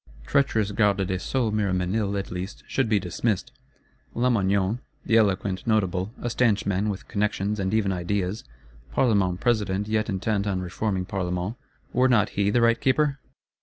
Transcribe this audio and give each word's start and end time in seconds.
Treacherous 0.25 0.71
Garde 0.71 1.05
des 1.05 1.19
Sceaux 1.19 1.51
Miroménil, 1.51 2.17
at 2.17 2.31
least, 2.31 2.63
should 2.67 2.89
be 2.89 2.99
dismissed; 2.99 3.51
Lamoignon, 4.15 4.79
the 5.05 5.15
eloquent 5.15 5.67
Notable, 5.67 6.11
a 6.19 6.27
stanch 6.31 6.65
man, 6.65 6.89
with 6.89 7.07
connections, 7.07 7.59
and 7.59 7.71
even 7.71 7.91
ideas, 7.91 8.43
Parlement 8.91 9.39
President 9.41 9.87
yet 9.87 10.09
intent 10.09 10.47
on 10.47 10.59
reforming 10.59 11.05
Parlements, 11.05 11.55
were 11.93 12.09
not 12.09 12.29
he 12.29 12.49
the 12.49 12.61
right 12.61 12.81
Keeper? 12.81 13.19